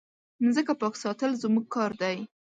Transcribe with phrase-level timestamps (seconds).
[0.43, 2.17] مځکه پاک ساتل زموږ کار دی.